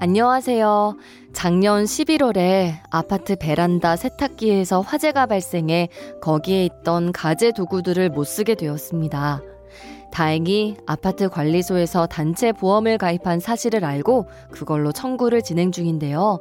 [0.00, 0.96] 안녕하세요.
[1.32, 5.88] 작년 11월에 아파트 베란다 세탁기에서 화재가 발생해
[6.22, 9.42] 거기에 있던 가재 도구들을 못 쓰게 되었습니다.
[10.12, 16.38] 다행히 아파트 관리소에서 단체 보험을 가입한 사실을 알고 그걸로 청구를 진행 중인데요.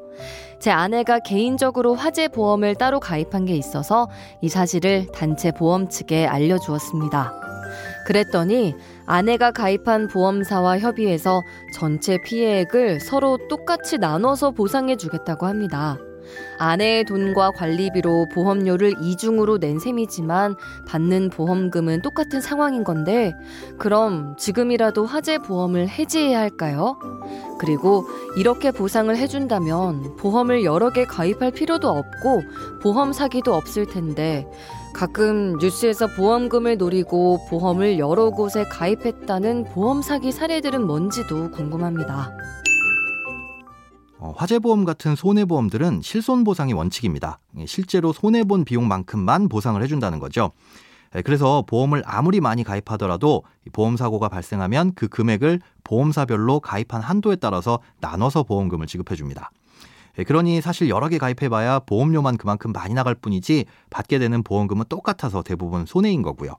[0.59, 4.07] 제 아내가 개인적으로 화재 보험을 따로 가입한 게 있어서
[4.39, 7.33] 이 사실을 단체 보험 측에 알려주었습니다.
[8.05, 8.75] 그랬더니
[9.07, 11.41] 아내가 가입한 보험사와 협의해서
[11.73, 15.97] 전체 피해액을 서로 똑같이 나눠서 보상해 주겠다고 합니다.
[16.59, 20.55] 아내의 돈과 관리비로 보험료를 이중으로 낸 셈이지만
[20.85, 23.33] 받는 보험금은 똑같은 상황인 건데
[23.77, 26.99] 그럼 지금이라도 화재 보험을 해지해야 할까요?
[27.59, 28.05] 그리고
[28.35, 32.43] 이렇게 보상을 해준다면 보험을 여러 개 가입할 필요도 없고
[32.81, 34.45] 보험 사기도 없을 텐데
[34.97, 42.35] 가끔 뉴스에서 보험금을 노리고 보험을 여러 곳에 가입했다는 보험 사기 사례들은 뭔지도 궁금합니다.
[44.17, 47.37] 어, 화재보험 같은 손해보험들은 실손보상이 원칙입니다.
[47.59, 50.49] 예, 실제로 손해본 비용만큼만 보상을 해준다는 거죠.
[51.15, 58.41] 예, 그래서 보험을 아무리 많이 가입하더라도 보험사고가 발생하면 그 금액을 보험사별로 가입한 한도에 따라서 나눠서
[58.41, 59.51] 보험금을 지급해줍니다.
[60.17, 65.43] 예, 그러니 사실 여러 개 가입해봐야 보험료만 그만큼 많이 나갈 뿐이지 받게 되는 보험금은 똑같아서
[65.43, 66.55] 대부분 손해인 거고요.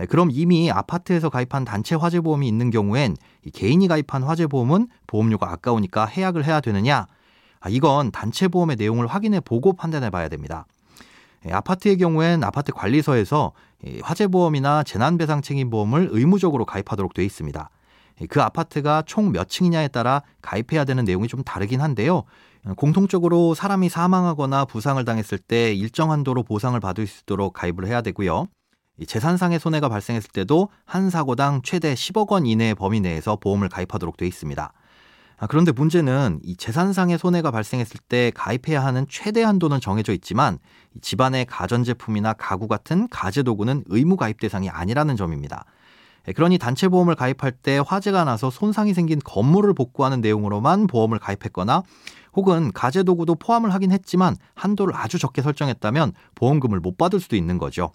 [0.00, 3.16] 예, 그럼 이미 아파트에서 가입한 단체 화재보험이 있는 경우엔
[3.52, 7.06] 개인이 가입한 화재보험은 보험료가 아까우니까 해약을 해야 되느냐?
[7.60, 10.66] 아, 이건 단체 보험의 내용을 확인해 보고 판단해 봐야 됩니다.
[11.46, 13.52] 예, 아파트의 경우엔 아파트 관리서에서
[14.02, 17.70] 화재보험이나 재난배상 책임보험을 의무적으로 가입하도록 되어 있습니다.
[18.28, 22.24] 그 아파트가 총 몇 층이냐에 따라 가입해야 되는 내용이 좀 다르긴 한데요.
[22.76, 28.46] 공통적으로 사람이 사망하거나 부상을 당했을 때 일정 한도로 보상을 받을 수 있도록 가입을 해야 되고요.
[29.06, 34.28] 재산상의 손해가 발생했을 때도 한 사고당 최대 10억 원 이내의 범위 내에서 보험을 가입하도록 되어
[34.28, 34.72] 있습니다.
[35.36, 40.58] 아, 그런데 문제는 이 재산상의 손해가 발생했을 때 가입해야 하는 최대 한도는 정해져 있지만
[41.02, 45.64] 집안의 가전제품이나 가구 같은 가재도구는 의무 가입 대상이 아니라는 점입니다.
[46.28, 51.82] 예, 그러니 단체 보험을 가입할 때 화재가 나서 손상이 생긴 건물을 복구하는 내용으로만 보험을 가입했거나
[52.34, 57.58] 혹은 가재 도구도 포함을 하긴 했지만 한도를 아주 적게 설정했다면 보험금을 못 받을 수도 있는
[57.58, 57.92] 거죠.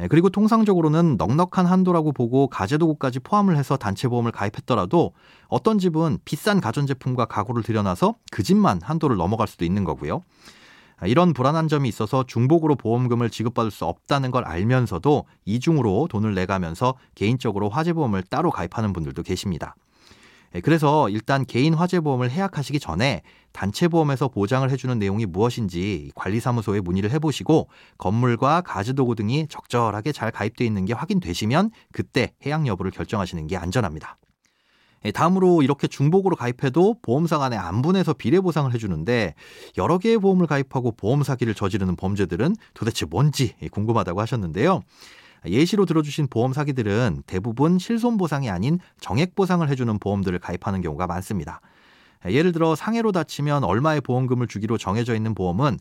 [0.00, 5.12] 예, 그리고 통상적으로는 넉넉한 한도라고 보고 가재도구까지 포함을 해서 단체 보험을 가입했더라도
[5.48, 10.22] 어떤 집은 비싼 가전제품과 가구를 들여놔서 그 집만 한도를 넘어갈 수도 있는 거고요.
[10.98, 16.94] 아, 이런 불안한 점이 있어서 중복으로 보험금을 지급받을 수 없다는 걸 알면서도 이중으로 돈을 내가면서
[17.14, 19.76] 개인적으로 화재보험을 따로 가입하는 분들도 계십니다.
[20.54, 27.68] 예, 그래서 일단 개인 화재보험을 해약하시기 전에 단체보험에서 보장을 해주는 내용이 무엇인지 관리사무소에 문의를 해보시고
[27.98, 34.18] 건물과 가지도구 등이 적절하게 잘 가입되어 있는 게 확인되시면 그때 해약 여부를 결정하시는 게 안전합니다.
[35.04, 39.34] 예, 다음으로 이렇게 중복으로 가입해도 보험사 간에 안분해서 비례 보상을 해주는데
[39.78, 44.82] 여러 개의 보험을 가입하고 보험 사기를 저지르는 범죄들은 도대체 뭔지 궁금하다고 하셨는데요.
[45.46, 51.60] 예시로 들어주신 보험 사기들은 대부분 실손 보상이 아닌 정액 보상을 해주는 보험들을 가입하는 경우가 많습니다.
[52.28, 55.78] 예를 들어 상해로 다치면 얼마의 보험금을 주기로 정해져 있는 보험은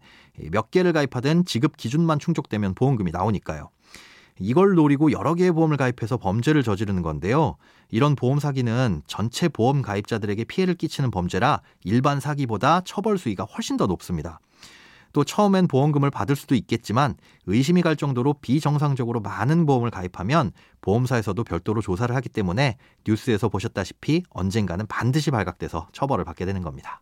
[0.52, 3.70] 몇 개를 가입하든 지급 기준만 충족되면 보험금이 나오니까요.
[4.40, 7.56] 이걸 노리고 여러 개의 보험을 가입해서 범죄를 저지르는 건데요.
[7.90, 13.88] 이런 보험 사기는 전체 보험 가입자들에게 피해를 끼치는 범죄라 일반 사기보다 처벌 수위가 훨씬 더
[13.88, 14.40] 높습니다.
[15.14, 17.16] 또 처음엔 보험금을 받을 수도 있겠지만
[17.46, 22.76] 의심이 갈 정도로 비정상적으로 많은 보험을 가입하면 보험사에서도 별도로 조사를 하기 때문에
[23.08, 27.02] 뉴스에서 보셨다시피 언젠가는 반드시 발각돼서 처벌을 받게 되는 겁니다.